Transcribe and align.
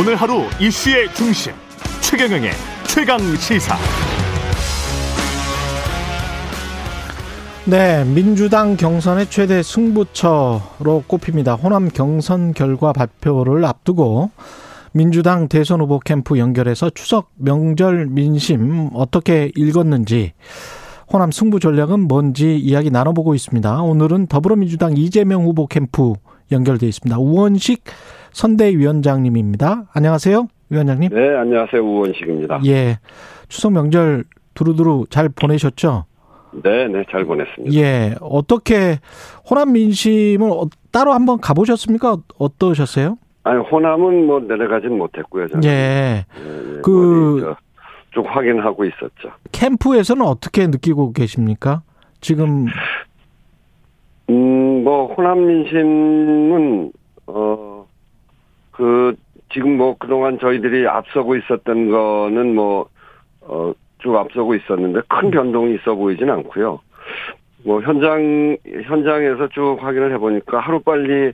오늘 0.00 0.16
하루 0.16 0.44
이슈의 0.58 1.12
중심 1.12 1.52
최경영의 2.00 2.52
최강 2.86 3.18
시사. 3.36 3.76
네, 7.66 8.02
민주당 8.06 8.78
경선의 8.78 9.28
최대 9.28 9.62
승부처로 9.62 11.04
꼽힙니다. 11.06 11.52
호남 11.52 11.90
경선 11.90 12.54
결과 12.54 12.94
발표를 12.94 13.62
앞두고 13.66 14.30
민주당 14.92 15.48
대선 15.48 15.82
후보 15.82 15.98
캠프 15.98 16.38
연결해서 16.38 16.88
추석 16.88 17.30
명절 17.34 18.06
민심 18.06 18.88
어떻게 18.94 19.52
읽었는지 19.54 20.32
호남 21.12 21.30
승부 21.30 21.60
전략은 21.60 22.08
뭔지 22.08 22.56
이야기 22.56 22.90
나눠보고 22.90 23.34
있습니다. 23.34 23.82
오늘은 23.82 24.28
더불어민주당 24.28 24.96
이재명 24.96 25.44
후보 25.44 25.66
캠프 25.66 26.14
연결돼 26.50 26.88
있습니다. 26.88 27.18
우원식 27.18 27.84
선대위원장님입니다. 28.32 29.84
안녕하세요, 29.92 30.46
위원장님. 30.70 31.10
네, 31.12 31.36
안녕하세요, 31.36 31.82
우원식입니다. 31.82 32.60
예, 32.66 32.98
추석 33.48 33.72
명절 33.72 34.24
두루두루 34.54 35.06
잘 35.10 35.28
보내셨죠? 35.28 36.04
네, 36.62 36.88
네, 36.88 37.04
잘 37.10 37.24
보냈습니다. 37.24 37.74
예, 37.76 38.14
어떻게 38.20 38.98
호남 39.48 39.72
민심을 39.72 40.50
어, 40.50 40.66
따로 40.90 41.12
한번 41.12 41.40
가보셨습니까? 41.40 42.16
어떠셨어요? 42.38 43.16
아니 43.44 43.58
호남은 43.62 44.26
뭐 44.26 44.40
내려가진 44.40 44.98
못했고요. 44.98 45.48
저는. 45.48 45.64
예, 45.64 46.24
예, 46.38 46.76
예, 46.76 46.80
그- 46.82 47.54
쭉 48.12 48.24
확인하고 48.26 48.84
있었죠. 48.84 49.30
캠프에서는 49.52 50.22
어떻게 50.26 50.66
느끼고 50.66 51.12
계십니까? 51.12 51.82
지금 52.20 52.66
음, 54.28 54.82
뭐 54.84 55.14
호남 55.14 55.46
민심은 55.46 56.92
어 57.28 57.69
그 58.80 59.14
지금 59.52 59.76
뭐 59.76 59.96
그동안 59.98 60.38
저희들이 60.38 60.86
앞서고 60.86 61.36
있었던 61.36 61.90
거는 61.90 62.54
뭐 62.54 62.88
어 63.42 63.74
쭉 64.00 64.16
앞서고 64.16 64.54
있었는데 64.54 65.00
큰 65.08 65.30
변동이 65.30 65.74
있어 65.76 65.94
보이진 65.94 66.30
않고요. 66.30 66.80
뭐 67.64 67.82
현장 67.82 68.56
현장에서 68.84 69.48
쭉 69.48 69.76
확인을 69.80 70.12
해보니까 70.14 70.58
하루 70.58 70.80
빨리 70.80 71.32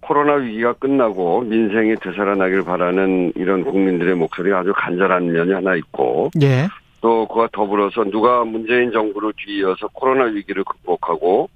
코로나 0.00 0.34
위기가 0.34 0.72
끝나고 0.74 1.42
민생이 1.42 1.96
되살아나길 1.96 2.64
바라는 2.64 3.32
이런 3.34 3.64
국민들의 3.64 4.14
목소리가 4.14 4.60
아주 4.60 4.72
간절한 4.74 5.32
면이 5.32 5.52
하나 5.52 5.74
있고 5.76 6.30
예, 6.42 6.68
또 7.00 7.26
그와 7.26 7.48
더불어서 7.52 8.04
누가 8.04 8.44
문재인 8.44 8.92
정부를 8.92 9.32
뒤이어서 9.36 9.88
코로나 9.92 10.24
위기를 10.24 10.64
극복하고 10.64 11.50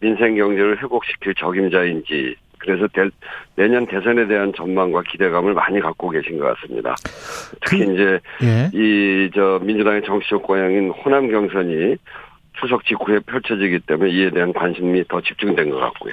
민생 0.00 0.34
경제를 0.34 0.82
회복시킬 0.82 1.34
적임자인지 1.34 2.34
그래서 2.60 2.86
대- 2.92 3.08
내년 3.56 3.86
대선에 3.86 4.26
대한 4.26 4.52
전망과 4.56 5.02
기대감을 5.10 5.54
많이 5.54 5.80
갖고 5.80 6.10
계신 6.10 6.38
것 6.38 6.54
같습니다. 6.54 6.94
특히 7.64 7.84
그- 7.86 7.92
이제 7.92 8.20
예, 8.42 8.70
이저 8.72 9.60
민주당의 9.62 10.02
정치적 10.04 10.42
고향인 10.42 10.90
호남 10.90 11.28
경선이 11.30 11.96
추석 12.60 12.84
직후에 12.84 13.20
펼쳐지기 13.20 13.80
때문에 13.86 14.10
이에 14.10 14.30
대한 14.30 14.52
관심이 14.52 15.02
더 15.08 15.20
집중된 15.22 15.70
것 15.70 15.78
같고요. 15.78 16.12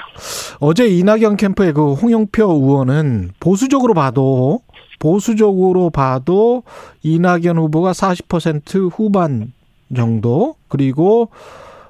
어제 0.62 0.88
이낙연 0.88 1.36
캠프의 1.36 1.74
그 1.74 1.94
홍영표 1.94 2.44
의원은 2.44 3.32
보수적으로 3.40 3.94
봐도 3.94 4.62
보수적으로 5.00 5.90
봐도 5.90 6.64
이낙연 7.04 7.58
후보가 7.58 7.92
40% 7.92 8.90
후반 8.92 9.52
정도 9.96 10.56
그리고 10.70 11.30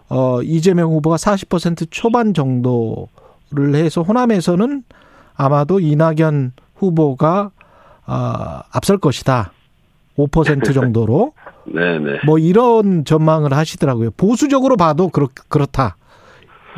어 0.09 0.41
이재명 0.41 0.91
후보가 0.91 1.17
40% 1.17 1.87
초반 1.91 2.33
정도 2.33 3.09
를 3.51 3.75
해서 3.75 4.01
호남에서는 4.01 4.83
아마도 5.35 5.79
이낙연 5.79 6.51
후보가 6.75 7.51
아 8.05 8.63
앞설 8.73 8.97
것이다. 8.97 9.51
5% 10.17 10.73
정도로 10.73 11.33
네네. 11.65 12.21
뭐 12.25 12.39
이런 12.39 13.05
전망을 13.05 13.53
하시더라고요. 13.53 14.11
보수적으로 14.17 14.75
봐도 14.75 15.09
그렇, 15.09 15.27
그렇다. 15.47 15.95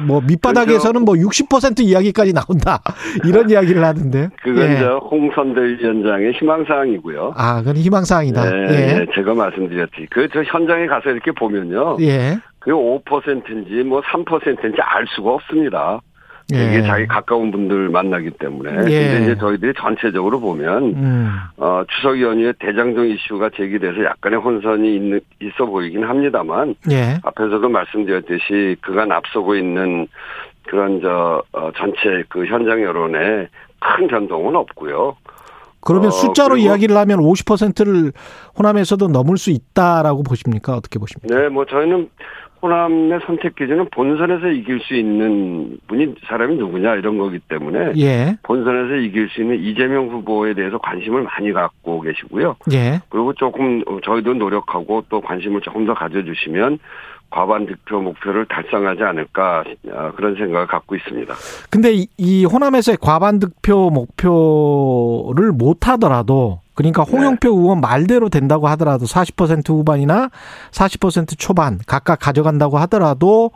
뭐 0.08 0.22
밑바닥에서는 0.22 1.04
뭐 1.04 1.16
60% 1.16 1.82
이야기까지 1.82 2.34
나온다. 2.34 2.80
이런 3.26 3.50
이야기를 3.50 3.84
하던데. 3.84 4.30
그건 4.42 4.64
예. 4.70 4.80
저 4.80 4.98
홍선대 4.98 5.60
위원장의 5.62 6.34
희망사항이고요. 6.34 7.34
아, 7.36 7.60
그건 7.60 7.76
희망사항이다. 7.78 8.50
네, 8.50 8.58
예. 8.62 8.94
네, 9.00 9.06
제가 9.16 9.34
말씀드렸지. 9.34 10.08
그 10.12 10.28
저 10.32 10.42
현장에 10.44 10.88
가서 10.88 11.10
이렇게 11.10 11.32
보면요. 11.32 11.98
예. 12.02 12.38
그게 12.60 12.72
5%인지 12.72 13.84
뭐 13.84 14.02
3%인지 14.02 14.78
알 14.82 15.06
수가 15.16 15.32
없습니다. 15.32 16.00
예. 16.54 16.66
이게 16.66 16.82
자기 16.82 17.06
가까운 17.06 17.52
분들 17.52 17.90
만나기 17.90 18.32
때문에. 18.32 18.72
예. 18.72 19.08
근데 19.10 19.24
이제 19.24 19.38
저희들이 19.38 19.74
전체적으로 19.78 20.40
보면 20.40 20.84
음. 20.96 21.32
어, 21.58 21.84
추석 21.88 22.20
연휴에 22.20 22.54
대장동 22.60 23.08
이슈가 23.08 23.52
제기돼서 23.56 24.04
약간의 24.04 24.40
혼선이 24.40 24.96
있는, 24.96 25.22
있어 25.42 25.66
보이긴 25.66 26.04
합니다만 26.04 26.76
예. 26.92 27.20
앞에서도 27.24 27.70
말씀드렸듯이 27.70 28.78
그간 28.82 29.12
앞서고 29.12 29.56
있는 29.56 30.08
그런 30.68 31.02
저 31.02 31.44
어, 31.52 31.72
전체 31.78 32.24
그 32.30 32.46
현장 32.46 32.82
여론에 32.82 33.48
큰 33.80 34.08
변동은 34.08 34.56
없고요. 34.56 35.16
그러면 35.82 36.08
어, 36.10 36.12
숫자로 36.12 36.58
이야기를 36.58 36.96
하면 36.98 37.20
50%를 37.20 38.12
호남에서도 38.58 39.08
넘을 39.08 39.38
수 39.38 39.50
있다라고 39.50 40.24
보십니까? 40.24 40.76
어떻게 40.76 41.00
보십니까? 41.00 41.34
네, 41.34 41.48
뭐 41.48 41.66
저희는 41.66 42.10
호남의 42.62 43.20
선택 43.26 43.56
기준은 43.56 43.90
본선에서 43.92 44.48
이길 44.50 44.80
수 44.82 44.96
있는 44.96 45.78
분이 45.88 46.16
사람이 46.28 46.56
누구냐 46.56 46.96
이런 46.96 47.18
거기 47.18 47.40
때문에 47.40 47.94
예. 47.98 48.38
본선에서 48.44 48.96
이길 48.96 49.30
수 49.30 49.42
있는 49.42 49.60
이재명 49.60 50.10
후보에 50.10 50.54
대해서 50.54 50.78
관심을 50.78 51.24
많이 51.24 51.54
갖고 51.54 52.02
계시고요. 52.02 52.58
예. 52.74 53.00
그리고 53.10 53.34
조금 53.34 53.84
저희도 54.04 54.34
노력하고 54.34 55.06
또 55.10 55.22
관심을 55.22 55.62
조금 55.62 55.86
더 55.86 55.94
가져주시면 55.94 56.80
과반 57.32 57.66
득표 57.68 58.02
목표를 58.02 58.48
달성하지 58.48 59.04
않을까 59.04 59.64
아, 59.94 60.12
그런 60.16 60.36
생각을 60.36 60.66
갖고 60.68 60.96
있습니다. 60.96 61.34
근데 61.70 61.94
이- 61.94 62.08
이 62.18 62.46
호남에서의 62.46 62.98
과반 63.00 63.40
득표 63.40 63.92
목표를 63.92 65.52
못 65.52 65.88
하더라도 65.90 66.62
그러니까 66.74 67.04
네. 67.06 67.12
홍영표 67.12 67.50
의원 67.50 67.82
말대로 67.82 68.30
된다고 68.30 68.68
하더라도 68.70 69.06
40% 69.06 69.70
후반이나 69.70 70.30
40% 70.72 71.38
초반 71.38 71.80
각각 71.86 72.20
가져간다고 72.20 72.78
하더라도 72.80 73.52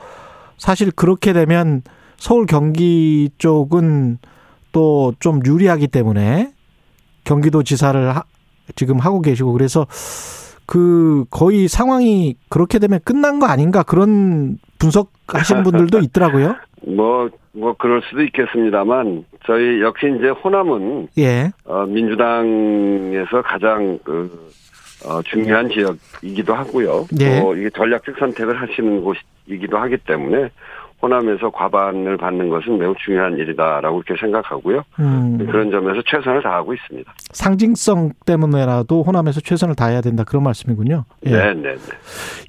사실 0.58 0.92
그렇게 0.92 1.34
되면 1.34 1.82
서울 2.18 2.46
경기 2.46 3.30
쪽은 3.38 4.18
또 4.72 5.14
좀 5.20 5.40
유리하기 5.46 5.88
때문에 5.88 6.52
경기도 7.24 7.64
지사를 7.64 8.16
하- 8.16 8.24
지금 8.76 8.98
하고 9.00 9.22
계시고 9.22 9.54
그래서 9.54 9.86
그 10.66 11.26
거의 11.30 11.68
상황이 11.68 12.36
그렇게 12.50 12.80
되면 12.80 13.00
끝난 13.04 13.40
거 13.40 13.48
아닌가 13.48 13.84
그런 13.84 14.58
분석하신 14.80 15.64
분들도 15.64 16.00
있더라고요. 16.04 16.56
뭐, 16.86 17.30
뭐, 17.54 17.74
그럴 17.78 18.02
수도 18.10 18.22
있겠습니다만, 18.24 19.26
저희 19.46 19.82
역시 19.82 20.08
이제 20.18 20.30
호남은, 20.30 21.08
예. 21.18 21.52
어, 21.66 21.86
민주당에서 21.86 23.42
가장 23.42 23.98
그, 24.04 24.50
어, 25.06 25.22
중요한 25.24 25.70
지역이기도 25.70 26.54
하고요. 26.54 27.08
네. 27.18 27.40
또 27.40 27.56
이게 27.56 27.70
전략적 27.70 28.16
선택을 28.20 28.62
하시는 28.62 29.02
곳이기도 29.02 29.78
하기 29.78 29.98
때문에, 30.06 30.50
호남에서 31.04 31.50
과반을 31.50 32.16
받는 32.16 32.48
것은 32.50 32.78
매우 32.78 32.96
중요한 33.04 33.38
일이다라고 33.38 34.02
이렇게 34.02 34.20
생각하고요. 34.20 34.84
음, 35.00 35.38
그런 35.38 35.70
점에서 35.70 36.02
최선을 36.06 36.42
다하고 36.42 36.74
있습니다. 36.74 37.14
상징성 37.34 38.14
때문에라도 38.26 39.04
호남에서 39.04 39.42
최선을 39.42 39.76
다해야 39.76 40.00
된다 40.00 40.24
그런 40.24 40.44
말씀이군요. 40.44 41.04
예. 41.26 41.30
네, 41.30 41.54
네, 41.54 41.76
네. 41.76 41.80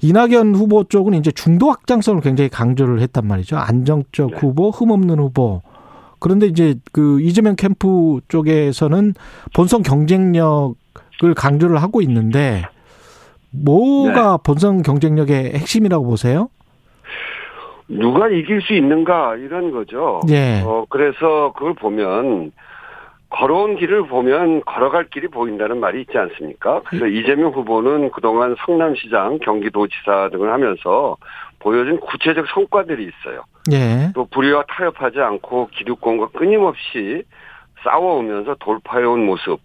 이낙연 0.01 0.55
후보 0.55 0.85
쪽은 0.85 1.15
이제 1.15 1.31
중도 1.31 1.69
확장성을 1.69 2.21
굉장히 2.21 2.49
강조를 2.49 3.01
했단 3.01 3.27
말이죠. 3.27 3.57
안정적 3.57 4.31
네. 4.31 4.37
후보, 4.37 4.69
흠없는 4.69 5.19
후보. 5.19 5.61
그런데 6.19 6.47
이제 6.47 6.75
그 6.93 7.19
이재명 7.21 7.57
캠프 7.57 8.21
쪽에서는 8.29 9.13
본선 9.53 9.83
경쟁력을 9.83 10.75
강조를 11.35 11.81
하고 11.81 12.01
있는데 12.01 12.63
뭐가 13.51 14.37
본선 14.37 14.81
경쟁력의 14.81 15.55
핵심이라고 15.55 16.05
보세요? 16.05 16.49
누가 17.87 18.29
이길 18.29 18.61
수 18.61 18.73
있는가 18.73 19.35
이런 19.35 19.71
거죠. 19.71 20.21
예. 20.29 20.61
어 20.65 20.85
그래서 20.89 21.53
그걸 21.53 21.73
보면 21.73 22.51
걸어온 23.29 23.75
길을 23.75 24.07
보면 24.07 24.61
걸어갈 24.61 25.09
길이 25.09 25.27
보인다는 25.27 25.79
말이 25.79 26.01
있지 26.01 26.17
않습니까? 26.17 26.81
그래서 26.85 27.07
이재명 27.07 27.51
후보는 27.51 28.11
그동안 28.11 28.55
성남시장, 28.65 29.39
경기도지사 29.39 30.29
등을 30.31 30.51
하면서 30.51 31.17
보여준 31.59 31.99
구체적 31.99 32.45
성과들이 32.47 33.03
있어요. 33.03 33.43
예. 33.73 34.11
또 34.13 34.25
불의와 34.31 34.63
타협하지 34.69 35.19
않고 35.19 35.69
기득권과 35.73 36.29
끊임없이 36.29 37.23
싸워오면서 37.83 38.55
돌파해온 38.59 39.25
모습 39.25 39.59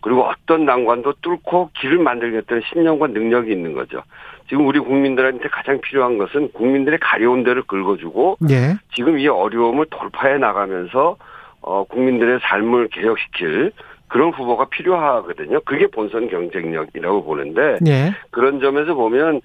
그리고 0.00 0.24
어떤 0.24 0.64
난관도 0.64 1.14
뚫고 1.20 1.70
길을 1.80 1.98
만들겠다는 1.98 2.62
신념과 2.72 3.08
능력이 3.08 3.50
있는 3.50 3.72
거죠. 3.72 4.02
지금 4.48 4.66
우리 4.66 4.78
국민들한테 4.78 5.48
가장 5.48 5.80
필요한 5.80 6.18
것은 6.18 6.52
국민들의 6.52 6.98
가려운 7.00 7.42
데를 7.42 7.62
긁어주고 7.62 8.38
예. 8.50 8.76
지금 8.94 9.18
이 9.18 9.26
어려움을 9.26 9.86
돌파해 9.90 10.38
나가면서 10.38 11.16
어 11.60 11.84
국민들의 11.84 12.38
삶을 12.42 12.88
개혁시킬 12.88 13.72
그런 14.08 14.30
후보가 14.30 14.66
필요하거든요. 14.66 15.60
그게 15.64 15.86
본선 15.88 16.28
경쟁력이라고 16.28 17.24
보는데 17.24 17.78
예. 17.86 18.14
그런 18.30 18.60
점에서 18.60 18.94
보면 18.94 19.40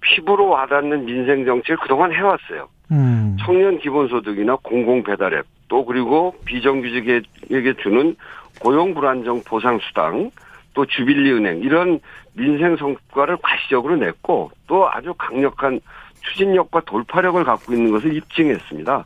피부로 0.00 0.48
와닿는 0.48 1.06
민생 1.06 1.44
정책을 1.44 1.78
그동안 1.78 2.12
해왔어요. 2.12 2.68
음. 2.90 3.36
청년 3.40 3.78
기본소득이나 3.78 4.56
공공 4.62 5.02
배달앱 5.02 5.46
또 5.68 5.84
그리고 5.86 6.34
비정규직에게 6.44 7.74
주는 7.82 8.14
고용 8.60 8.92
불안정 8.92 9.42
보상 9.46 9.78
수당 9.78 10.30
또 10.74 10.86
주빌리 10.86 11.32
은행 11.32 11.60
이런 11.60 12.00
민생 12.34 12.76
성과를 12.76 13.36
과시적으로 13.42 13.96
냈고 13.96 14.50
또 14.66 14.88
아주 14.90 15.14
강력한 15.14 15.80
추진력과 16.22 16.82
돌파력을 16.86 17.42
갖고 17.44 17.72
있는 17.72 17.90
것을 17.90 18.14
입증했습니다. 18.14 19.04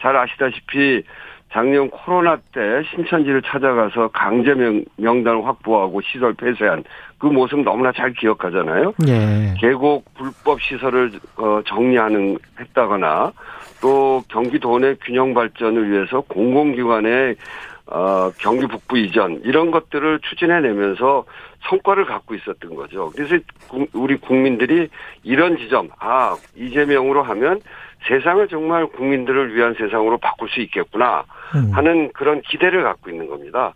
잘 0.00 0.16
아시다시피 0.16 1.02
작년 1.54 1.88
코로나 1.88 2.36
때 2.52 2.82
신천지를 2.90 3.42
찾아가서 3.42 4.08
강제 4.08 4.54
명, 4.54 4.84
명단을 4.96 5.46
확보하고 5.46 6.00
시설 6.00 6.34
폐쇄한 6.34 6.82
그 7.16 7.26
모습 7.26 7.60
너무나 7.60 7.92
잘 7.92 8.12
기억하잖아요. 8.12 8.92
예. 9.06 9.54
계곡 9.58 10.04
불법 10.14 10.60
시설을 10.60 11.12
어, 11.36 11.60
정리하는 11.64 12.36
했다거나 12.58 13.32
또 13.80 14.20
경기도 14.28 14.80
내 14.80 14.94
균형 15.04 15.32
발전을 15.32 15.92
위해서 15.92 16.22
공공기관의 16.22 17.36
어, 17.86 18.30
경기 18.38 18.66
북부 18.66 18.98
이전 18.98 19.40
이런 19.44 19.70
것들을 19.70 20.20
추진해내면서 20.20 21.24
성과를 21.68 22.06
갖고 22.06 22.34
있었던 22.34 22.74
거죠. 22.74 23.10
그래서 23.14 23.36
우리 23.92 24.16
국민들이 24.16 24.88
이런 25.22 25.56
지점, 25.58 25.88
아 25.98 26.36
이재명으로 26.56 27.22
하면 27.22 27.60
세상을 28.06 28.46
정말 28.48 28.86
국민들을 28.86 29.54
위한 29.54 29.74
세상으로 29.74 30.18
바꿀 30.18 30.48
수 30.50 30.60
있겠구나 30.60 31.24
음. 31.54 31.70
하는 31.72 32.12
그런 32.12 32.42
기대를 32.42 32.82
갖고 32.82 33.10
있는 33.10 33.28
겁니다. 33.28 33.74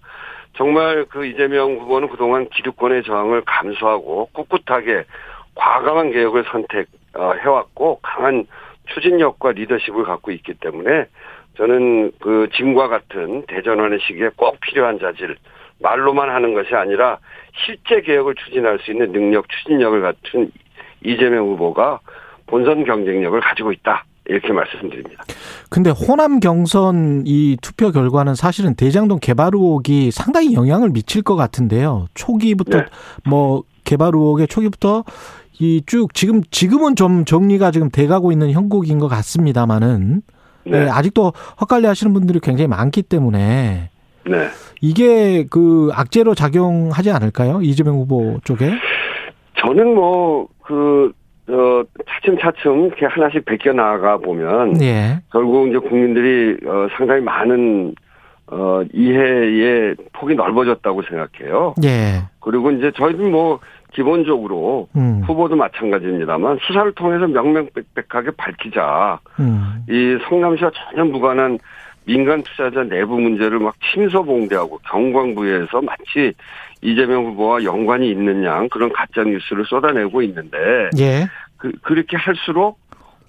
정말 0.56 1.06
그 1.08 1.24
이재명 1.24 1.76
후보는 1.76 2.08
그동안 2.08 2.48
기득권의 2.48 3.04
저항을 3.04 3.42
감수하고 3.46 4.30
꿋꿋하게 4.32 5.04
과감한 5.54 6.12
개혁을 6.12 6.44
선택해왔고 6.50 8.00
강한 8.02 8.46
추진력과 8.86 9.52
리더십을 9.52 10.04
갖고 10.04 10.30
있기 10.30 10.54
때문에 10.54 11.06
저는 11.58 12.12
그 12.20 12.48
지금과 12.54 12.88
같은 12.88 13.44
대전환의 13.48 13.98
시기에 14.06 14.30
꼭 14.36 14.58
필요한 14.60 14.98
자질 15.00 15.36
말로만 15.80 16.30
하는 16.30 16.54
것이 16.54 16.74
아니라 16.74 17.18
실제 17.66 18.00
개혁을 18.00 18.36
추진할 18.36 18.78
수 18.78 18.92
있는 18.92 19.12
능력, 19.12 19.46
추진력을 19.48 20.00
갖춘 20.00 20.50
이재명 21.04 21.48
후보가 21.48 22.00
본선 22.46 22.84
경쟁력을 22.84 23.38
가지고 23.40 23.72
있다. 23.72 24.04
이렇게 24.30 24.52
말씀드립니다. 24.52 25.24
근데 25.70 25.90
호남 25.90 26.38
경선 26.38 27.22
이 27.26 27.56
투표 27.62 27.90
결과는 27.90 28.34
사실은 28.34 28.74
대장동 28.74 29.20
개발 29.20 29.52
의혹이 29.54 30.10
상당히 30.10 30.52
영향을 30.52 30.90
미칠 30.90 31.22
것 31.22 31.34
같은데요. 31.34 32.08
초기부터 32.14 32.78
네. 32.80 32.84
뭐 33.26 33.62
개발 33.84 34.08
의혹의 34.14 34.48
초기부터 34.48 35.04
이 35.60 35.82
쭉 35.86 36.12
지금 36.14 36.42
지금은 36.50 36.94
좀 36.94 37.24
정리가 37.24 37.70
지금 37.70 37.90
돼가고 37.90 38.30
있는 38.30 38.52
형국인 38.52 38.98
것 38.98 39.08
같습니다만은 39.08 40.20
네. 40.64 40.84
네, 40.84 40.90
아직도 40.90 41.32
헛갈리 41.60 41.86
하시는 41.86 42.12
분들이 42.12 42.40
굉장히 42.40 42.68
많기 42.68 43.02
때문에 43.02 43.90
네. 44.24 44.48
이게 44.80 45.46
그 45.50 45.90
악재로 45.92 46.34
작용하지 46.34 47.10
않을까요? 47.10 47.60
이재명 47.62 47.96
후보 47.96 48.38
쪽에? 48.44 48.72
저는 49.60 49.94
뭐, 49.94 50.46
그, 50.62 51.12
어, 51.48 51.82
차츰차츰 52.08 52.86
이렇게 52.86 53.06
하나씩 53.06 53.44
베껴 53.44 53.72
나가 53.72 54.18
보면, 54.18 54.80
예. 54.82 55.20
결국 55.32 55.68
이제 55.68 55.78
국민들이, 55.78 56.56
어, 56.66 56.86
상당히 56.96 57.22
많은, 57.22 57.94
어, 58.46 58.82
이해의 58.92 59.96
폭이 60.12 60.34
넓어졌다고 60.34 61.02
생각해요. 61.02 61.74
예. 61.84 62.22
그리고 62.40 62.70
이제 62.70 62.92
저희는 62.96 63.32
뭐, 63.32 63.58
기본적으로, 63.92 64.88
음. 64.96 65.22
후보도 65.26 65.56
마찬가지입니다만, 65.56 66.58
수사를 66.62 66.92
통해서 66.92 67.26
명명백백하게 67.26 68.30
밝히자. 68.36 69.20
음. 69.40 69.84
이 69.88 70.18
성남시와 70.28 70.70
전혀 70.90 71.04
무관한 71.04 71.58
민간 72.08 72.42
투자자 72.42 72.82
내부 72.84 73.20
문제를 73.20 73.58
막 73.58 73.74
침소봉대하고 73.92 74.78
경광부에서 74.88 75.82
마치 75.82 76.32
이재명 76.80 77.26
후보와 77.26 77.62
연관이 77.64 78.10
있는 78.10 78.44
양 78.44 78.66
그런 78.70 78.90
가짜 78.90 79.22
뉴스를 79.22 79.66
쏟아내고 79.66 80.22
있는데 80.22 80.56
예. 80.98 81.26
그 81.58 81.70
그렇게 81.82 82.16
할수록 82.16 82.78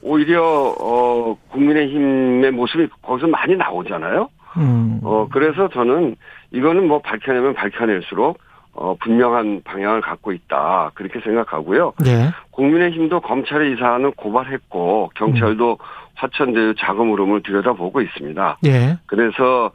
오히려 0.01 0.41
어 0.79 1.37
국민의힘의 1.49 2.51
모습이 2.51 2.87
거기서 3.01 3.27
많이 3.27 3.57
나오잖아요. 3.57 4.29
음. 4.57 5.01
어 5.03 5.27
그래서 5.29 5.67
저는 5.67 6.15
이거는 6.51 6.87
뭐 6.87 7.01
밝혀내면 7.01 7.55
밝혀낼수록 7.55 8.39
어 8.73 8.95
분명한 8.99 9.61
방향을 9.63 10.01
갖고 10.01 10.31
있다 10.31 10.91
그렇게 10.93 11.19
생각하고요. 11.21 11.93
예. 12.05 12.29
국민의힘도 12.51 13.19
검찰의 13.21 13.73
이 13.73 13.75
사안을 13.77 14.11
고발했고 14.11 15.11
경찰도 15.15 15.77
화천대유 16.15 16.75
자금 16.77 17.11
흐름을 17.11 17.43
들여다보고 17.43 18.01
있습니다. 18.01 18.57
예. 18.65 18.97
그래서 19.07 19.71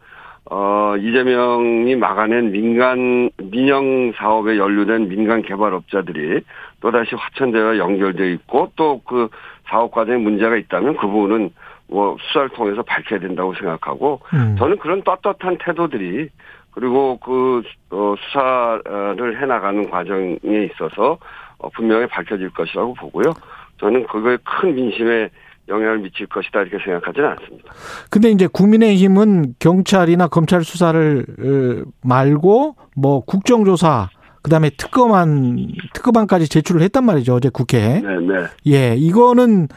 어 0.50 0.94
이재명이 0.98 1.96
막아낸 1.96 2.52
민간 2.52 3.30
민영 3.42 4.12
사업에 4.16 4.58
연루된 4.58 5.08
민간 5.08 5.42
개발업자들이 5.42 6.42
또다시 6.80 7.14
화천대유와 7.14 7.78
연결돼 7.78 8.32
있고 8.32 8.70
또 8.76 9.00
그 9.06 9.28
사업 9.66 9.90
과정에 9.90 10.18
문제가 10.18 10.56
있다면 10.56 10.96
그 10.96 11.06
부분은 11.06 11.50
뭐 11.88 12.16
수사를 12.20 12.48
통해서 12.50 12.82
밝혀야 12.82 13.20
된다고 13.20 13.54
생각하고 13.54 14.20
음. 14.32 14.56
저는 14.58 14.78
그런 14.78 15.02
떳떳한 15.02 15.58
태도들이 15.58 16.28
그리고 16.74 17.18
그 17.18 17.62
어, 17.90 18.14
수사를 18.18 19.40
해나가는 19.40 19.88
과정에 19.90 20.36
있어서 20.42 21.18
어, 21.58 21.68
분명히 21.70 22.06
밝혀질 22.06 22.50
것이라고 22.50 22.94
보고요. 22.94 23.32
저는 23.78 24.06
그거에 24.06 24.36
큰 24.44 24.74
민심에 24.74 25.30
영향을 25.68 25.98
미칠 25.98 26.26
것이다 26.26 26.62
이렇게 26.62 26.82
생각하지는 26.84 27.28
않습니다. 27.30 27.72
근데 28.10 28.30
이제 28.30 28.46
국민의힘은 28.46 29.54
경찰이나 29.58 30.28
검찰 30.28 30.62
수사를 30.62 31.24
어, 31.38 31.90
말고 32.02 32.76
뭐 32.96 33.20
국정조사 33.24 34.10
그다음에 34.42 34.70
특검안 34.76 35.68
특검안까지 35.94 36.48
제출을 36.48 36.82
했단 36.82 37.04
말이죠 37.04 37.34
어제 37.34 37.48
국회에. 37.48 38.00
네, 38.00 38.20
네. 38.20 38.46
예, 38.66 38.94
이거는 38.94 39.68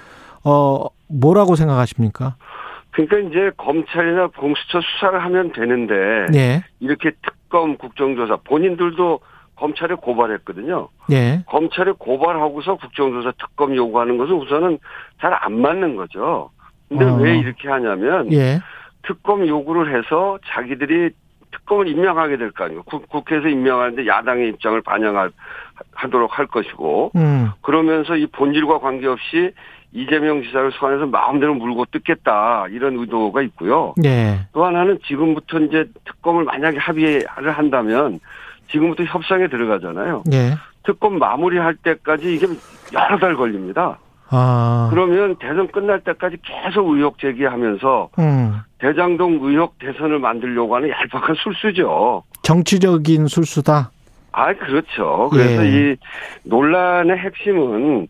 어 0.43 0.85
뭐라고 1.07 1.55
생각하십니까? 1.55 2.35
그러니까 2.97 3.29
이제 3.29 3.51
검찰이나 3.57 4.27
공수처 4.27 4.81
수사를 4.81 5.23
하면 5.23 5.51
되는데 5.51 5.93
예, 6.33 6.63
이렇게 6.79 7.11
특검 7.21 7.77
국정조사 7.77 8.37
본인들도 8.43 9.19
검찰에 9.55 9.93
고발했거든요. 9.95 10.89
예, 11.11 11.43
검찰에 11.45 11.91
고발하고서 11.97 12.75
국정조사 12.77 13.33
특검 13.39 13.75
요구하는 13.75 14.17
것은 14.17 14.33
우선은 14.35 14.79
잘 15.21 15.31
안 15.33 15.61
맞는 15.61 15.95
거죠. 15.95 16.49
근데 16.89 17.05
어. 17.05 17.15
왜 17.17 17.37
이렇게 17.37 17.69
하냐면 17.69 18.33
예, 18.33 18.59
특검 19.03 19.47
요구를 19.47 19.95
해서 19.95 20.39
자기들이 20.47 21.11
특검을 21.51 21.87
임명하게 21.87 22.37
될 22.37 22.51
거 22.51 22.63
아니에요. 22.65 22.81
국, 22.83 23.07
국회에서 23.09 23.47
임명하는데 23.47 24.07
야당의 24.07 24.49
입장을 24.49 24.81
반영하도록 24.81 26.37
할 26.37 26.47
것이고 26.47 27.11
음, 27.15 27.51
그러면서 27.61 28.15
이 28.17 28.25
본질과 28.27 28.79
관계없이 28.79 29.51
이재명 29.93 30.43
지사를 30.43 30.71
소환해서 30.73 31.07
마음대로 31.07 31.53
물고 31.55 31.85
뜯겠다 31.85 32.67
이런 32.69 32.97
의도가 32.97 33.41
있고요. 33.43 33.93
예, 34.03 34.47
또 34.53 34.65
하나는 34.65 34.99
지금부터 35.07 35.59
이제 35.59 35.85
특검을 36.05 36.43
만약에 36.43 36.77
합의를 36.77 37.51
한다면 37.51 38.19
지금부터 38.71 39.03
협상에 39.03 39.47
들어가잖아요. 39.47 40.23
예. 40.33 40.55
특검 40.83 41.19
마무리할 41.19 41.75
때까지 41.75 42.35
이게 42.35 42.47
여러 42.93 43.17
달 43.17 43.35
걸립니다. 43.35 43.97
아, 44.29 44.87
그러면 44.89 45.35
대선 45.37 45.67
끝날 45.69 46.01
때까지 46.01 46.37
계속 46.43 46.89
의혹 46.89 47.17
제기하면서 47.19 48.09
음, 48.19 48.59
대장동 48.79 49.39
의혹 49.41 49.79
대선을 49.79 50.19
만들려고 50.19 50.75
하는 50.75 50.89
얄팍한 50.89 51.35
술수죠. 51.35 52.23
정치적인 52.43 53.27
술수다. 53.27 53.91
아, 54.33 54.53
그렇죠. 54.53 55.29
그래서 55.31 55.65
예. 55.65 55.91
이 55.91 55.95
논란의 56.43 57.17
핵심은 57.17 58.07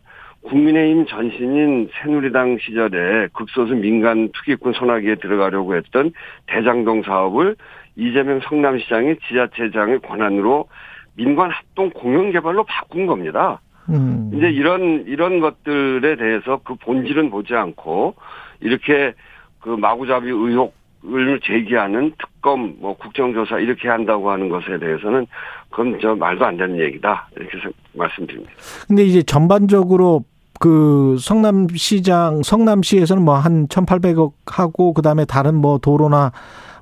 국민의힘 0.48 1.06
전신인 1.06 1.88
새누리당 2.00 2.58
시절에 2.60 3.28
극소수 3.32 3.74
민간 3.74 4.30
투기꾼 4.32 4.72
손아귀에 4.72 5.16
들어가려고 5.16 5.76
했던 5.76 6.12
대장동 6.46 7.02
사업을 7.02 7.56
이재명 7.96 8.40
성남시장이 8.40 9.16
지자체장의 9.28 10.00
권한으로 10.00 10.68
민관 11.16 11.50
합동 11.50 11.90
공영 11.90 12.30
개발로 12.30 12.64
바꾼 12.64 13.06
겁니다. 13.06 13.60
음, 13.88 14.30
이제 14.34 14.48
이런 14.50 15.04
이런 15.06 15.40
것들에 15.40 16.16
대해서 16.16 16.60
그 16.64 16.74
본질은 16.76 17.30
보지 17.30 17.54
않고 17.54 18.14
이렇게 18.60 19.14
그 19.60 19.70
마구잡이 19.70 20.28
의혹을 20.28 21.40
제기하는 21.42 22.12
특검 22.18 22.76
뭐 22.80 22.96
국정조사 22.96 23.58
이렇게 23.58 23.88
한다고 23.88 24.30
하는 24.30 24.48
것에 24.48 24.78
대해서는 24.78 25.26
그건 25.70 25.98
저 26.00 26.14
말도 26.14 26.44
안 26.44 26.56
되는 26.56 26.78
얘기다 26.78 27.28
이렇게 27.36 27.58
생- 27.60 27.72
말씀드립니다. 27.94 28.52
근데 28.86 29.02
이제 29.04 29.22
전반적으로 29.22 30.22
그 30.58 31.16
성남시장 31.20 32.42
성남시에서는 32.42 33.22
뭐 33.24 33.36
한 33.36 33.68
1,800억 33.68 34.32
하고 34.46 34.92
그다음에 34.92 35.24
다른 35.24 35.54
뭐 35.54 35.78
도로나 35.78 36.32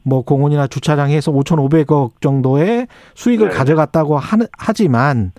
뭐 0.03 0.23
공원이나 0.23 0.67
주차장에 0.67 1.21
서 1.21 1.33
5,500억 1.33 2.21
정도의 2.21 2.87
수익을 3.15 3.49
네. 3.51 3.55
가져갔다고 3.55 4.19
하, 4.19 4.39
하지만 4.57 5.33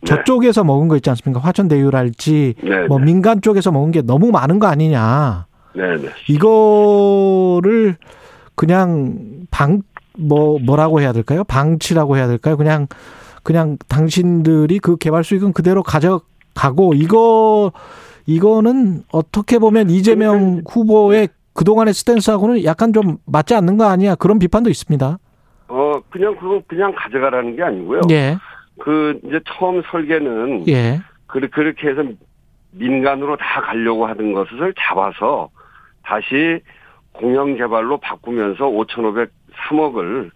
네. 0.00 0.06
저쪽에서 0.06 0.64
먹은 0.64 0.88
거 0.88 0.96
있지 0.96 1.10
않습니까? 1.10 1.40
화천대유랄지 1.40 2.54
네. 2.62 2.86
뭐 2.88 2.98
민간 2.98 3.40
쪽에서 3.40 3.70
먹은 3.70 3.90
게 3.90 4.02
너무 4.02 4.30
많은 4.30 4.58
거 4.58 4.66
아니냐. 4.66 5.46
네, 5.74 5.96
네. 5.96 6.08
이거를 6.28 7.96
그냥 8.54 9.18
방 9.50 9.82
뭐 10.18 10.58
뭐라고 10.60 11.00
해야 11.00 11.12
될까요? 11.12 11.44
방치라고 11.44 12.16
해야 12.16 12.26
될까요? 12.26 12.56
그냥 12.56 12.86
그냥 13.42 13.76
당신들이 13.88 14.78
그 14.78 14.96
개발 14.96 15.24
수익은 15.24 15.52
그대로 15.52 15.82
가져 15.82 16.20
가고 16.54 16.94
이거 16.94 17.72
이거는 18.26 19.02
어떻게 19.12 19.58
보면 19.58 19.90
이재명 19.90 20.62
후보의 20.68 21.28
그동안의 21.52 21.92
스탠스하고는 21.94 22.64
약간 22.64 22.92
좀 22.92 23.18
맞지 23.26 23.54
않는 23.54 23.76
거 23.76 23.84
아니야? 23.84 24.14
그런 24.14 24.38
비판도 24.38 24.70
있습니다. 24.70 25.18
어, 25.68 25.92
그냥 26.10 26.34
그거 26.36 26.60
그냥 26.66 26.92
가져가라는 26.96 27.56
게 27.56 27.62
아니고요. 27.62 28.00
예. 28.10 28.36
그 28.80 29.20
이제 29.24 29.40
처음 29.46 29.82
설계는 29.90 30.66
예. 30.68 31.00
그- 31.26 31.40
그렇게 31.48 31.88
해서 31.88 32.02
민간으로 32.72 33.36
다 33.36 33.60
가려고 33.60 34.06
하던 34.06 34.32
것을 34.32 34.74
잡아서 34.78 35.48
다시 36.02 36.60
공영 37.12 37.56
개발로 37.56 37.98
바꾸면서 37.98 38.64
5,503억을 38.66 40.30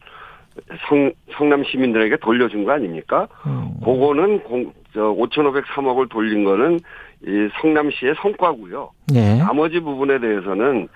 성, 0.89 1.13
성남 1.37 1.65
시민들에게 1.65 2.17
돌려준 2.19 2.65
거 2.65 2.73
아닙니까? 2.73 3.27
음. 3.47 3.73
그거는 3.81 4.43
공, 4.45 4.73
저 4.93 5.01
5,503억을 5.01 6.09
돌린 6.11 6.45
거는 6.45 6.81
이 7.27 7.49
성남시의 7.61 8.15
성과고요. 8.23 8.91
예. 9.15 9.39
나머지 9.39 9.81
부분에 9.81 10.19
대해서는 10.19 10.89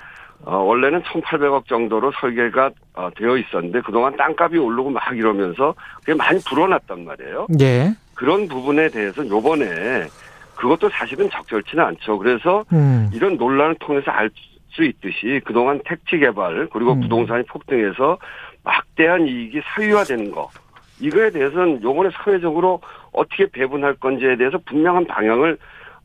어, 0.44 0.56
원래는 0.56 1.02
1,800억 1.02 1.66
정도로 1.66 2.12
설계가 2.20 2.70
어, 2.94 3.10
되어 3.16 3.36
있었는데 3.36 3.80
그동안 3.82 4.16
땅값이 4.16 4.58
오르고 4.58 4.90
막 4.90 5.16
이러면서 5.16 5.74
그게 6.00 6.14
많이 6.14 6.40
불어났단 6.44 7.04
말이에요. 7.04 7.46
예. 7.60 7.92
그런 8.14 8.48
부분에 8.48 8.88
대해서 8.88 9.26
요번에 9.26 10.06
그것도 10.56 10.88
사실은 10.90 11.28
적절치는 11.30 11.84
않죠. 11.84 12.18
그래서 12.18 12.64
음. 12.72 13.10
이런 13.12 13.36
논란을 13.36 13.76
통해서 13.76 14.10
알 14.10 14.30
수 14.72 14.84
있듯이 14.84 15.40
그동안 15.44 15.80
택지 15.84 16.18
개발 16.18 16.68
그리고 16.72 16.92
음. 16.92 17.00
부동산이 17.00 17.44
폭등해서 17.44 18.18
막대한 18.64 19.26
이익이 19.26 19.60
사유화되는 19.64 20.30
거 20.30 20.50
이거에 21.02 21.30
대해서는 21.30 21.82
요번에 21.82 22.10
사회적으로 22.14 22.80
어떻게 23.12 23.46
배분할 23.46 23.94
건지에 23.94 24.36
대해서 24.36 24.58
분명한 24.64 25.06
방향을 25.06 25.58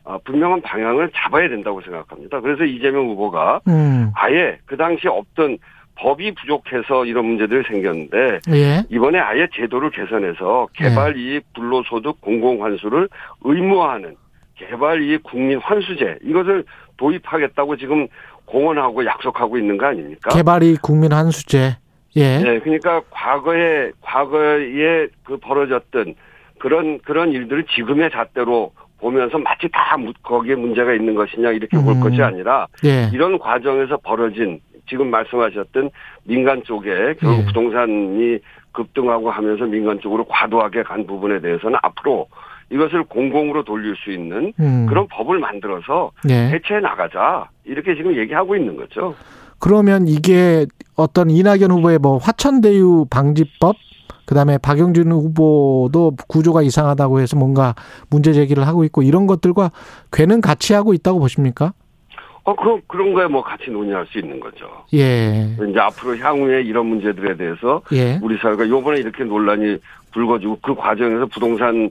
어, 0.04 0.18
분명한 0.24 0.62
방향을 0.62 1.12
잡아야 1.14 1.50
된다고 1.50 1.82
생각합니다. 1.82 2.40
그래서 2.40 2.64
이재명 2.64 3.08
후보가 3.10 3.62
음. 3.68 4.12
아예 4.16 4.58
그 4.66 4.78
당시 4.78 5.08
없던 5.08 5.58
법이 5.96 6.34
부족해서 6.36 7.06
이런 7.06 7.26
문제들이 7.26 7.64
생겼는데 7.68 8.40
예. 8.52 8.84
이번에 8.90 9.20
아예 9.20 9.48
제도를 9.54 9.90
개선해서 9.92 10.68
개발 10.74 11.18
이익 11.18 11.44
불로소득 11.54 12.22
공공 12.22 12.64
환수를 12.64 13.10
의무화하는 13.42 14.16
개발 14.56 15.02
이익 15.02 15.24
국민 15.24 15.60
환수제 15.60 16.20
이것을 16.24 16.64
도입하겠다고 16.98 17.78
지금 17.78 18.08
공언하고 18.46 19.06
약속하고 19.06 19.58
있는 19.58 19.78
거 19.78 19.88
아닙니까? 19.88 20.30
개발이 20.30 20.78
국민 20.82 21.12
한수제. 21.12 21.78
예. 22.16 22.40
네, 22.40 22.60
그러니까 22.60 23.02
과거에 23.10 23.92
과거에 24.02 25.08
그 25.24 25.38
벌어졌던 25.38 26.16
그런 26.60 27.00
그런 27.00 27.32
일들을 27.32 27.66
지금의 27.66 28.10
잣대로 28.12 28.72
보면서 29.00 29.38
마치 29.38 29.68
다 29.72 29.96
무- 29.98 30.14
거기에 30.24 30.56
문제가 30.56 30.94
있는 30.94 31.14
것이냐 31.14 31.52
이렇게 31.52 31.78
볼 31.78 31.94
음. 31.94 32.00
것이 32.00 32.22
아니라 32.22 32.68
예. 32.86 33.10
이런 33.14 33.38
과정에서 33.38 33.98
벌어진 33.98 34.60
지금 34.90 35.12
말씀하셨던 35.12 35.90
민간 36.24 36.64
쪽에 36.64 37.14
결국 37.20 37.42
예. 37.42 37.46
부동산이 37.46 38.40
급등하고 38.72 39.30
하면서 39.30 39.66
민간 39.66 40.00
쪽으로 40.00 40.24
과도하게 40.26 40.84
간 40.84 41.06
부분에 41.06 41.40
대해서는 41.42 41.78
앞으로 41.84 42.28
이것을 42.72 43.04
공공으로 43.04 43.64
돌릴 43.64 43.96
수 43.98 44.12
있는 44.12 44.52
음. 44.60 44.86
그런 44.90 45.08
법을 45.08 45.40
만들어서 45.40 46.12
예. 46.30 46.34
해체해 46.50 46.80
나가자 46.80 47.50
이렇게 47.66 47.96
지금 47.96 48.16
얘기하고 48.18 48.56
있는 48.56 48.76
거죠. 48.76 49.16
그러면 49.60 50.08
이게 50.08 50.66
어떤 50.96 51.30
이낙연 51.30 51.72
후보의 51.72 52.00
뭐 52.00 52.18
화천대유 52.18 53.08
방지법 53.10 53.76
그다음에 54.26 54.58
박영준 54.58 55.12
후보도 55.12 56.16
구조가 56.28 56.62
이상하다고 56.62 57.22
해서 57.22 57.38
뭔가 57.38 57.76
문제 58.10 58.34
제기를 58.34 58.68
하고 58.68 58.84
있고 58.84 59.02
이런 59.02 59.26
것들과 59.26 59.72
괴는 60.12 60.42
같이 60.42 60.74
하고 60.74 60.94
있다고 60.94 61.20
보십니까? 61.20 61.74
어, 62.44 62.56
그런 62.56 62.82
그런 62.88 63.14
거에 63.14 63.28
뭐 63.28 63.42
같이 63.42 63.70
논의할 63.70 64.06
수 64.08 64.20
있는 64.20 64.40
거죠. 64.40 64.70
예. 64.94 65.50
이제 65.70 65.80
앞으로 65.80 66.18
향후에 66.18 66.62
이런 66.62 66.86
문제들에 66.88 67.36
대해서 67.36 67.82
예. 67.94 68.20
우리 68.22 68.38
사회가 68.38 68.68
요번에 68.68 69.00
이렇게 69.00 69.24
논란이 69.24 69.78
불거지고 70.12 70.60
그 70.62 70.76
과정에서 70.76 71.26
부동산 71.26 71.90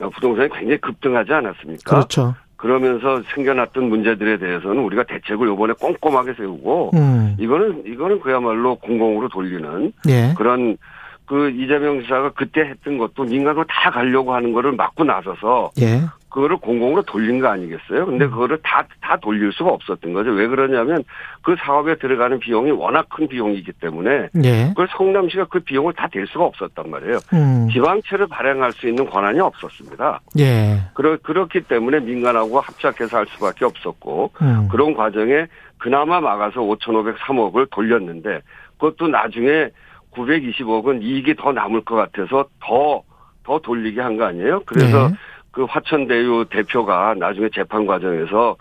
어, 0.00 0.08
부동산이 0.10 0.48
굉장히 0.50 0.78
급등하지 0.78 1.32
않았습니까? 1.32 1.90
그렇죠. 1.90 2.34
그러면서 2.58 3.22
생겨났던 3.34 3.84
문제들에 3.84 4.38
대해서는 4.38 4.82
우리가 4.82 5.04
대책을 5.04 5.46
요번에 5.46 5.72
꼼꼼하게 5.80 6.34
세우고 6.34 6.90
음. 6.94 7.36
이거는 7.38 7.84
이거는 7.86 8.20
그야말로 8.20 8.74
공공으로 8.74 9.28
돌리는 9.28 9.92
예. 10.08 10.34
그런 10.36 10.76
그 11.24 11.50
이재명 11.50 12.02
지사가 12.02 12.32
그때 12.32 12.62
했던 12.62 12.98
것도 12.98 13.24
민간으로 13.24 13.64
다 13.68 13.90
가려고 13.90 14.34
하는 14.34 14.52
거를 14.52 14.72
막고 14.72 15.04
나서서 15.04 15.70
예. 15.80 16.00
그거를 16.30 16.58
공공으로 16.58 17.02
돌린 17.02 17.40
거 17.40 17.48
아니겠어요? 17.48 18.04
근데 18.06 18.26
음. 18.26 18.30
그거를 18.30 18.58
다, 18.62 18.86
다 19.00 19.16
돌릴 19.16 19.50
수가 19.52 19.70
없었던 19.70 20.12
거죠. 20.12 20.30
왜 20.32 20.46
그러냐면 20.46 21.02
그 21.42 21.56
사업에 21.58 21.96
들어가는 21.96 22.38
비용이 22.38 22.70
워낙 22.70 23.06
큰 23.08 23.26
비용이기 23.28 23.72
때문에 23.80 24.28
예. 24.44 24.68
그걸 24.68 24.88
성남시가 24.96 25.46
그 25.46 25.60
비용을 25.60 25.94
다 25.94 26.08
댈 26.08 26.26
수가 26.26 26.44
없었단 26.44 26.90
말이에요. 26.90 27.18
음. 27.32 27.68
지방채를 27.72 28.26
발행할 28.28 28.72
수 28.72 28.88
있는 28.88 29.08
권한이 29.08 29.40
없었습니다. 29.40 30.20
예. 30.38 30.80
그러, 30.94 31.16
그렇기 31.18 31.62
때문에 31.62 32.00
민간하고 32.00 32.60
합작해서 32.60 33.16
할 33.18 33.26
수밖에 33.30 33.64
없었고 33.64 34.30
음. 34.42 34.68
그런 34.70 34.94
과정에 34.94 35.46
그나마 35.78 36.20
막아서 36.20 36.60
5,503억을 36.60 37.68
돌렸는데 37.70 38.40
그것도 38.78 39.08
나중에 39.08 39.70
920억은 40.14 41.02
이익이 41.02 41.34
더 41.36 41.52
남을 41.52 41.82
것 41.84 41.94
같아서 41.96 42.46
더, 42.60 43.02
더 43.44 43.58
돌리게 43.60 44.00
한 44.00 44.16
거 44.16 44.24
아니에요? 44.24 44.62
그래서 44.66 45.08
네. 45.08 45.14
그 45.58 45.64
화천대유 45.64 46.44
대표가 46.50 47.14
나중에 47.18 47.48
재판 47.52 47.84
과정에서 47.84 48.56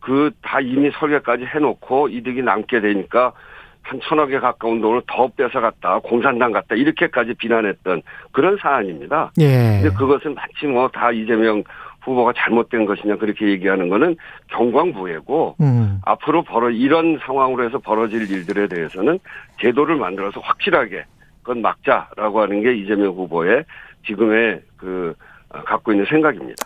그 0.00 0.30
다 0.42 0.60
이미 0.60 0.90
설계까지 0.90 1.46
해놓고 1.46 2.08
이득이 2.08 2.42
남게 2.42 2.80
되니까 2.82 3.32
한 3.80 3.98
천억에 4.02 4.38
가까운 4.38 4.82
돈을 4.82 5.00
더 5.06 5.28
뺏어갔다, 5.28 6.00
공산당 6.00 6.52
갔다, 6.52 6.74
이렇게까지 6.74 7.34
비난했던 7.34 8.02
그런 8.32 8.58
사안입니다. 8.60 9.32
예. 9.40 9.80
근데 9.80 9.96
그것은 9.96 10.34
마치 10.34 10.66
뭐 10.66 10.88
다 10.88 11.10
이재명 11.10 11.64
후보가 12.02 12.34
잘못된 12.36 12.84
것이냐 12.84 13.16
그렇게 13.16 13.48
얘기하는 13.48 13.88
거는 13.88 14.16
경광부회고 14.48 15.56
음. 15.62 16.00
앞으로 16.04 16.42
벌어 16.42 16.68
이런 16.68 17.18
상황으로 17.24 17.64
해서 17.64 17.78
벌어질 17.78 18.30
일들에 18.30 18.66
대해서는 18.68 19.18
제도를 19.58 19.96
만들어서 19.96 20.40
확실하게 20.40 21.04
그건 21.42 21.62
막자라고 21.62 22.42
하는 22.42 22.62
게 22.62 22.74
이재명 22.74 23.14
후보의 23.14 23.64
지금의 24.06 24.60
그 24.76 25.14
어, 25.18 25.30
갖고 25.66 25.92
있는 25.92 26.06
생각입니다. 26.08 26.64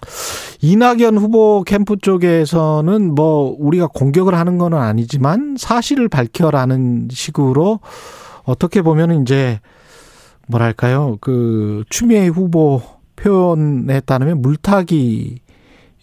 이낙연 0.63 1.19
후보 1.19 1.63
캠프 1.65 1.97
쪽에서는 1.97 3.15
뭐 3.15 3.55
우리가 3.59 3.89
공격을 3.89 4.35
하는 4.35 4.59
건 4.59 4.75
아니지만 4.75 5.57
사실을 5.59 6.09
밝혀라는 6.09 7.09
식으로 7.11 7.81
어떻게 8.45 8.83
보면은 8.83 9.23
이제 9.23 9.61
뭐랄까요 10.49 11.19
그 11.21 11.85
추미애 11.91 12.29
후보 12.29 12.81
표현에 13.17 14.01
따르면 14.01 14.41
물타기 14.41 15.41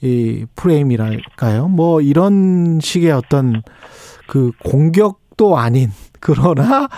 이 0.02 0.46
프레임이랄까요 0.56 1.70
뭐 1.70 2.02
이런 2.02 2.80
식의 2.82 3.12
어떤 3.12 3.63
그 4.28 4.52
공격도 4.63 5.58
아닌 5.58 5.90
그러나 6.20 6.90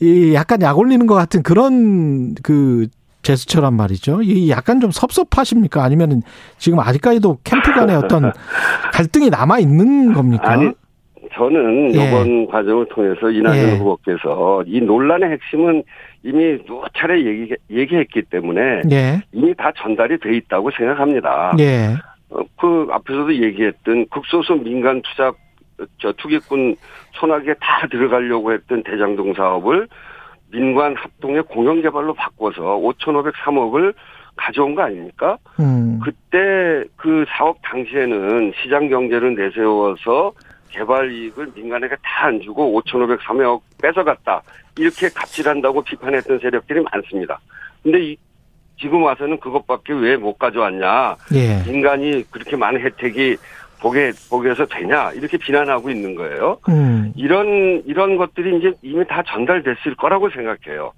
이 0.00 0.34
약간 0.34 0.60
약 0.62 0.78
올리는 0.78 1.06
것 1.06 1.14
같은 1.14 1.42
그런 1.42 2.34
그 2.42 2.88
제스처란 3.24 3.74
말이죠. 3.74 4.22
이 4.22 4.50
약간 4.50 4.80
좀 4.80 4.90
섭섭하십니까? 4.92 5.82
아니면 5.82 6.22
지금 6.58 6.78
아직까지도 6.78 7.38
캠프 7.42 7.72
간에 7.72 7.94
어떤 7.94 8.30
갈등이 8.92 9.30
남아 9.30 9.58
있는 9.58 10.12
겁니까? 10.12 10.52
아니 10.52 10.70
저는 11.34 11.94
예. 11.96 12.06
이번 12.06 12.46
과정을 12.46 12.86
통해서 12.90 13.30
이낙연 13.30 13.56
예. 13.56 13.76
후보께서 13.78 14.62
이 14.66 14.80
논란의 14.80 15.30
핵심은 15.30 15.82
이미 16.22 16.58
두 16.64 16.80
차례 16.96 17.24
얘기, 17.24 17.54
얘기했기 17.70 18.22
때문에 18.22 18.82
예, 18.92 19.20
이미 19.32 19.54
다 19.54 19.72
전달이 19.76 20.18
돼 20.20 20.36
있다고 20.36 20.70
생각합니다. 20.70 21.54
예, 21.58 21.96
어, 22.30 22.42
그 22.58 22.86
앞에서도 22.90 23.34
얘기했던 23.34 24.06
극소수 24.10 24.54
민간 24.62 25.02
투자 25.02 25.32
저 25.98 26.12
투기꾼 26.12 26.76
손아귀에 27.14 27.54
다 27.60 27.86
들어가려고 27.90 28.52
했던 28.52 28.82
대장동 28.84 29.34
사업을 29.34 29.88
민관 30.58 30.94
합동의 30.96 31.42
공영 31.42 31.82
개발로 31.82 32.14
바꿔서 32.14 32.62
5,503억을 32.78 33.92
가져온 34.36 34.74
거 34.74 34.82
아닙니까? 34.82 35.36
음, 35.60 35.98
그때 36.02 36.84
그 36.96 37.24
사업 37.28 37.56
당시에는 37.62 38.52
시장 38.62 38.88
경제를 38.88 39.34
내세워서 39.34 40.32
개발 40.70 41.10
이익을 41.12 41.48
민간에게 41.54 41.94
다 42.02 42.26
안 42.26 42.40
주고 42.40 42.80
5,503억 42.82 43.60
뺏어갔다. 43.82 44.42
이렇게 44.78 45.08
갑질한다고 45.08 45.82
비판했던 45.82 46.38
세력들이 46.38 46.80
많습니다. 46.90 47.38
근데 47.82 48.02
이, 48.02 48.16
지금 48.80 49.02
와서는 49.02 49.38
그것밖에 49.40 49.92
왜 49.92 50.16
못 50.16 50.38
가져왔냐. 50.38 51.16
예. 51.34 51.62
민간이 51.70 52.24
그렇게 52.30 52.56
많은 52.56 52.80
혜택이 52.80 53.36
보게, 53.84 54.12
보게해서 54.30 54.64
되냐. 54.64 55.12
이렇게 55.12 55.36
비난하고 55.36 55.90
있는 55.90 56.14
거예요. 56.14 56.58
음. 56.70 57.12
이런, 57.16 57.82
이런 57.84 58.16
것들이 58.16 58.56
이제 58.56 58.72
이미 58.80 59.06
다 59.06 59.22
전달됐을 59.22 59.94
거라고 59.98 60.30
생각해요. 60.30 60.92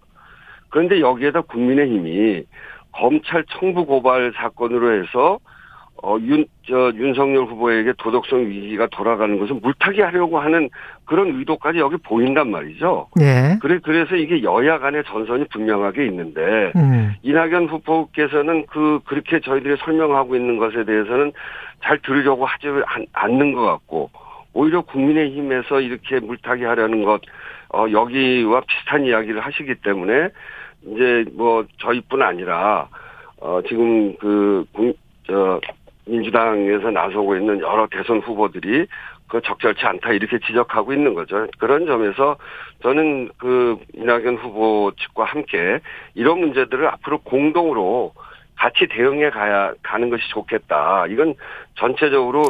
그런데 0.68 1.00
여기에다 1.00 1.40
국민의힘이 1.42 2.44
검찰 2.92 3.44
청부 3.50 3.86
고발 3.86 4.32
사건으로 4.36 5.02
해서 5.02 5.40
어, 6.02 6.16
윤, 6.20 6.44
저, 6.68 6.92
윤석열 6.94 7.44
후보에게 7.44 7.92
도덕성 7.98 8.40
위기가 8.46 8.86
돌아가는 8.88 9.38
것을 9.38 9.56
물타기 9.62 10.00
하려고 10.02 10.38
하는 10.38 10.68
그런 11.04 11.28
의도까지 11.38 11.78
여기 11.78 11.96
보인단 11.96 12.50
말이죠. 12.50 13.08
예. 13.20 13.56
그래, 13.60 13.78
그래서 13.82 14.14
이게 14.14 14.42
여야 14.42 14.78
간의 14.78 15.04
전선이 15.04 15.46
분명하게 15.48 16.04
있는데, 16.06 16.72
음. 16.76 17.14
이낙연 17.22 17.66
후보께서는 17.68 18.66
그, 18.66 19.00
그렇게 19.06 19.40
저희들이 19.40 19.76
설명하고 19.84 20.36
있는 20.36 20.58
것에 20.58 20.84
대해서는 20.84 21.32
잘 21.82 21.98
들으려고 22.02 22.44
하지 22.44 22.68
않- 22.86 23.06
않는 23.12 23.52
것 23.52 23.62
같고, 23.64 24.10
오히려 24.52 24.82
국민의힘에서 24.82 25.80
이렇게 25.80 26.20
물타기 26.20 26.64
하려는 26.64 27.04
것, 27.04 27.22
어, 27.74 27.86
여기와 27.90 28.60
비슷한 28.66 29.04
이야기를 29.04 29.40
하시기 29.40 29.74
때문에, 29.76 30.28
이제 30.86 31.24
뭐, 31.32 31.64
저희뿐 31.78 32.22
아니라, 32.22 32.88
어, 33.40 33.60
지금 33.66 34.16
그, 34.18 34.64
국- 34.72 34.98
저, 35.26 35.60
민주당에서 36.06 36.90
나서고 36.90 37.36
있는 37.36 37.60
여러 37.60 37.86
대선 37.90 38.20
후보들이 38.20 38.86
그 39.28 39.40
적절치 39.42 39.84
않다 39.84 40.12
이렇게 40.12 40.38
지적하고 40.38 40.92
있는 40.92 41.14
거죠. 41.14 41.46
그런 41.58 41.86
점에서 41.86 42.36
저는 42.82 43.30
그 43.38 43.76
이낙연 43.94 44.36
후보 44.36 44.92
측과 44.96 45.24
함께 45.24 45.80
이런 46.14 46.40
문제들을 46.40 46.86
앞으로 46.86 47.18
공동으로 47.18 48.12
같이 48.54 48.86
대응해 48.88 49.30
가야 49.30 49.74
가는 49.82 50.08
것이 50.08 50.22
좋겠다. 50.30 51.06
이건 51.08 51.34
전체적으로 51.74 52.44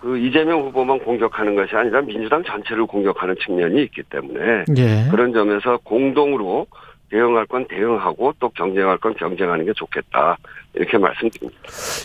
그 0.00 0.18
이재명 0.18 0.62
후보만 0.62 0.98
공격하는 1.00 1.54
것이 1.54 1.76
아니라 1.76 2.00
민주당 2.00 2.42
전체를 2.42 2.86
공격하는 2.86 3.36
측면이 3.44 3.82
있기 3.84 4.02
때문에 4.04 4.64
예. 4.76 5.08
그런 5.10 5.32
점에서 5.32 5.78
공동으로 5.84 6.66
대응할 7.10 7.46
건 7.46 7.66
대응하고 7.68 8.34
또 8.38 8.48
경쟁할 8.50 8.98
건 8.98 9.14
경쟁하는 9.14 9.64
게 9.64 9.72
좋겠다. 9.74 10.38
이렇게 10.74 10.98
말씀드립니다. 10.98 11.60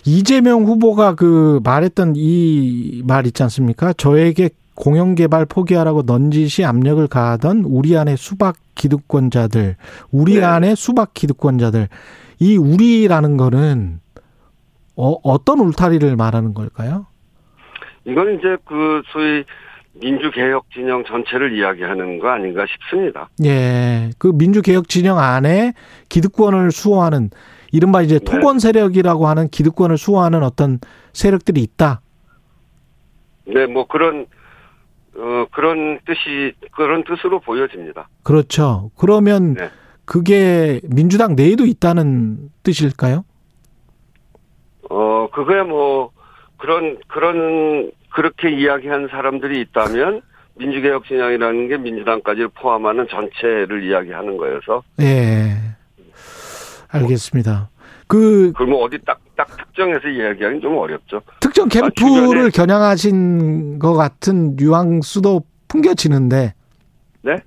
이재명 0.06 0.64
후보가 0.64 1.16
그 1.16 1.60
말했던 1.64 2.14
이 2.16 3.02
말 3.06 3.26
있지 3.28 3.44
않습니까? 3.44 3.94
저에게 3.94 4.50
공영 4.76 5.16
개발 5.16 5.46
포기하라고 5.46 6.04
넌지시 6.06 6.66
압력을 6.66 7.06
가하던 7.08 7.64
우리 7.66 7.96
안의 7.98 8.18
수박 8.18 8.56
기득권자들, 8.76 9.76
우리 10.12 10.36
네. 10.36 10.44
안의 10.44 10.76
수박 10.76 11.14
기득권자들, 11.14 11.88
이 12.40 12.58
우리라는 12.58 13.38
거는 13.38 14.00
어, 14.98 15.16
어떤 15.24 15.60
울타리를 15.60 16.16
말하는 16.16 16.54
걸까요? 16.54 17.06
이건 18.06 18.36
이제 18.38 18.58
그 18.66 19.02
소위 19.14 19.44
민주개혁 19.94 20.66
진영 20.74 21.04
전체를 21.06 21.58
이야기하는 21.58 22.20
거 22.20 22.30
아닌가 22.30 22.66
싶습니다. 22.68 23.30
예, 23.46 24.10
그 24.18 24.28
민주개혁 24.36 24.90
진영 24.90 25.20
안에 25.20 25.74
기득권을 26.10 26.72
수호하는 26.72 27.30
이른바 27.76 28.02
이제 28.02 28.20
네. 28.20 28.26
토건 28.26 28.60
세력이라고 28.60 29.28
하는 29.28 29.50
기득권을 29.50 29.98
수호하는 29.98 30.44
어떤 30.44 30.80
세력들이 31.12 31.62
있다. 31.62 32.00
네, 33.46 33.66
뭐 33.66 33.86
그런 33.86 34.26
어 35.18 35.46
그런 35.52 36.00
뜻이 36.06 36.54
그런 36.72 37.04
뜻으로 37.04 37.40
보여집니다. 37.40 38.08
그렇죠. 38.24 38.92
그러면 38.98 39.56
네. 39.56 39.70
그게 40.06 40.80
민주당 40.84 41.36
내에도 41.36 41.66
있다는 41.66 42.50
뜻일까요? 42.64 43.26
어 44.90 45.28
그거야 45.34 45.64
뭐 45.64 46.12
그런 46.58 46.98
그런 47.08 47.92
그렇게 48.14 48.52
이야기한 48.52 49.10
사람들이 49.10 49.60
있다면 49.62 50.22
민주개혁 50.56 51.06
진영이라는 51.06 51.68
게 51.68 51.78
민주당까지 51.78 52.48
포함하는 52.56 53.08
전체를 53.10 53.84
이야기하는 53.84 54.38
거여서 54.38 54.84
예. 55.02 55.55
알겠습니다. 56.96 57.70
그 58.08 58.52
그걸 58.52 58.68
뭐 58.68 58.84
어디 58.84 58.98
딱딱 59.04 59.58
특정해서 59.58 60.08
이야기하기는 60.08 60.62
좀 60.62 60.78
어렵죠. 60.78 61.22
특정 61.40 61.68
캠프를 61.68 61.92
주변에- 62.50 62.54
겨냥하신 62.56 63.80
것 63.80 63.94
같은 63.94 64.56
뉘앙스도 64.56 65.42
풍겨지는데 65.68 66.54
네? 67.24 67.38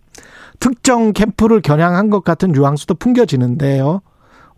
특정 0.60 1.12
캠프를 1.12 1.60
겨냥한 1.60 2.10
것 2.10 2.24
같은 2.24 2.50
뉘앙스도 2.52 2.94
풍겨지는데요. 2.96 4.00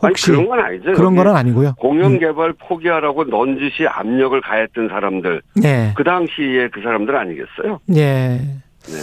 혹시 0.03 0.31
아니 0.31 0.37
그런 0.39 0.49
건 0.49 0.65
아니죠. 0.65 0.93
그런 0.95 1.15
거는 1.15 1.37
아니고요. 1.37 1.75
공영 1.79 2.19
개발 2.19 2.55
포기하라고 2.55 3.25
넌지시 3.25 3.87
압력을 3.87 4.41
가했던 4.41 4.89
사람들 4.89 5.43
예. 5.63 5.93
그 5.95 6.03
당시에 6.03 6.71
그 6.73 6.81
사람들 6.83 7.15
아니겠어요? 7.15 7.81
예. 7.97 8.41
네. 8.87 8.97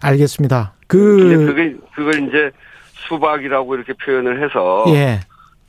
알겠습니다. 0.00 0.74
근데 0.86 1.36
그 1.36 1.46
그게 1.46 1.76
그걸 1.94 2.28
이제 2.28 2.50
수박이라고 3.08 3.74
이렇게 3.74 3.92
표현을 3.94 4.42
해서 4.44 4.84
예. 4.88 5.20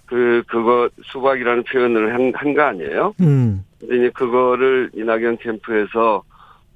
그 0.06 0.44
그거 0.48 0.90
수박이라는 1.04 1.64
표현을 1.64 2.14
한 2.14 2.34
한 2.36 2.54
거 2.54 2.62
아니에요? 2.64 3.14
음. 3.22 3.64
근데 3.80 3.96
이제 3.98 4.10
그거를 4.14 4.90
이낙연 4.94 5.38
캠프에서 5.38 6.24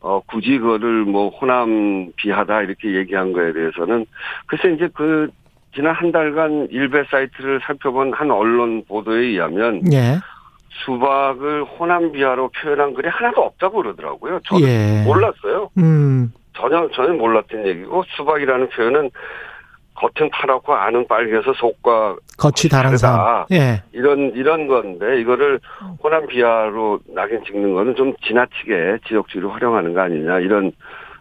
어 0.01 0.21
굳이 0.27 0.57
그거를 0.59 1.05
뭐 1.05 1.29
호남 1.29 2.11
비하다 2.15 2.61
이렇게 2.63 2.95
얘기한 2.95 3.33
거에 3.33 3.51
대해서는 3.53 4.05
글쎄 4.47 4.71
이제 4.73 4.89
그 4.93 5.29
지난 5.75 5.93
한 5.93 6.11
달간 6.11 6.67
일베 6.71 7.03
사이트를 7.11 7.59
살펴본 7.63 8.13
한 8.13 8.31
언론 8.31 8.83
보도에 8.85 9.19
의하면 9.21 9.81
예. 9.91 10.17
수박을 10.85 11.63
호남 11.63 12.11
비하로 12.11 12.49
표현한 12.49 12.93
글이 12.93 13.07
하나도 13.09 13.41
없다고 13.41 13.77
그러더라고요. 13.81 14.39
저는 14.45 14.67
예. 14.67 15.03
몰랐어요. 15.05 15.69
음. 15.77 16.31
전혀 16.55 16.87
전혀 16.93 17.13
몰랐던 17.13 17.67
얘기고 17.67 18.03
수박이라는 18.15 18.69
표현은 18.69 19.09
겉은 19.97 20.29
파랗고 20.31 20.73
안은 20.73 21.07
빨개서 21.07 21.53
속과 21.53 22.17
거치 22.37 22.69
다른 22.69 22.95
삶. 22.97 23.17
다르다. 23.17 23.47
예. 23.51 23.81
이런 23.93 24.31
이런 24.35 24.67
건데 24.67 25.19
이거를 25.19 25.59
호남 26.03 26.27
비하로 26.27 26.99
낙인 27.15 27.43
찍는 27.43 27.73
거는 27.73 27.95
좀 27.95 28.13
지나치게 28.27 28.99
지역주의를 29.07 29.51
활용하는 29.51 29.93
거 29.93 30.01
아니냐 30.01 30.39
이런 30.39 30.71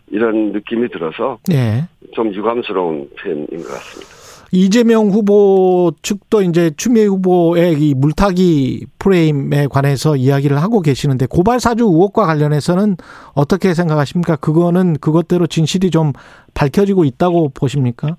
이런 0.08 0.52
느낌이 0.52 0.88
들어서 0.90 1.38
예. 1.50 1.88
좀 2.12 2.32
유감스러운 2.34 3.08
표현인 3.18 3.46
것 3.46 3.68
같습니다. 3.68 4.26
이재명 4.52 5.08
후보 5.08 5.90
측도 6.02 6.40
이제 6.42 6.70
추미애 6.76 7.06
후보의 7.06 7.74
이 7.80 7.94
물타기 7.94 8.86
프레임에 8.98 9.66
관해서 9.66 10.14
이야기를 10.16 10.62
하고 10.62 10.82
계시는데 10.82 11.26
고발 11.26 11.58
사주 11.58 11.84
의혹과 11.84 12.26
관련해서는 12.26 12.96
어떻게 13.34 13.74
생각하십니까? 13.74 14.36
그거는 14.36 14.98
그것대로 15.00 15.46
진실이 15.46 15.90
좀 15.90 16.12
밝혀지고 16.54 17.04
있다고 17.04 17.48
보십니까? 17.50 18.16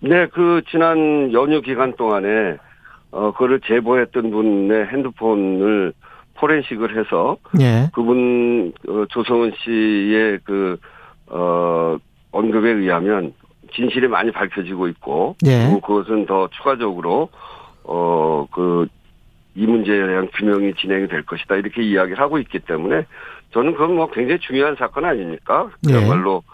네, 0.00 0.26
그 0.28 0.62
지난 0.70 1.32
연휴 1.32 1.60
기간 1.60 1.94
동안에 1.96 2.56
어 3.12 3.32
그를 3.32 3.60
제보했던 3.60 4.30
분의 4.30 4.86
핸드폰을 4.86 5.92
포렌식을 6.34 6.96
해서 6.98 7.36
예. 7.60 7.90
그분 7.92 8.72
어, 8.88 9.04
조성은 9.10 9.52
씨의 9.62 10.38
그 10.44 10.78
어 11.32 11.96
언급에 12.32 12.70
의하면 12.70 13.32
진실이 13.72 14.08
많이 14.08 14.32
밝혀지고 14.32 14.88
있고 14.88 15.36
예. 15.46 15.64
그리고 15.66 15.80
그것은 15.80 16.26
더 16.26 16.48
추가적으로 16.48 17.28
어 17.84 18.46
그 18.52 18.86
이 19.56 19.66
문제에 19.66 20.06
대한 20.06 20.28
규명이 20.32 20.74
진행이 20.74 21.08
될 21.08 21.22
것이다 21.26 21.56
이렇게 21.56 21.82
이야기를 21.82 22.20
하고 22.20 22.38
있기 22.38 22.60
때문에 22.60 23.04
저는 23.52 23.72
그건 23.72 23.96
뭐 23.96 24.08
굉장히 24.12 24.38
중요한 24.38 24.76
사건 24.76 25.04
아닙니까? 25.04 25.68
예. 25.88 25.92
그야말로 25.92 26.44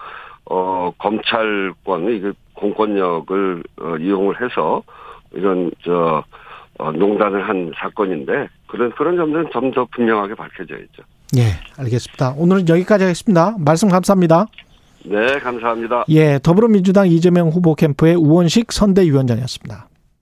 어 0.46 0.90
검찰권 0.98 2.10
이게 2.14 2.32
공권력을 2.56 3.62
어, 3.80 3.96
이용을 3.98 4.40
해서 4.42 4.82
이런 5.32 5.70
저 5.84 6.24
어, 6.78 6.92
농단을 6.92 7.48
한 7.48 7.72
사건인데 7.76 8.48
그런 8.66 8.90
그런 8.92 9.16
점들은 9.16 9.50
좀 9.52 9.70
더 9.72 9.86
분명하게 9.94 10.34
밝혀져야죠. 10.34 11.02
예. 11.36 11.42
알겠습니다. 11.78 12.34
오늘은 12.36 12.68
여기까지 12.68 13.04
하겠습니다. 13.04 13.56
말씀 13.58 13.88
감사합니다. 13.88 14.46
네, 15.04 15.38
감사합니다. 15.38 16.04
예. 16.10 16.38
더불어민주당 16.42 17.08
이재명 17.08 17.48
후보 17.48 17.74
캠프의 17.74 18.14
우원식 18.14 18.72
선대위원장이었습니다. 18.72 19.88